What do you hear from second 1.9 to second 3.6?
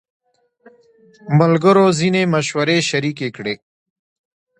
ځینې مشورې شریکې کړې.